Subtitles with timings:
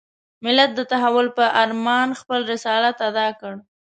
[0.43, 3.53] ملت د تحول په ارمان خپل رسالت اداء کړ.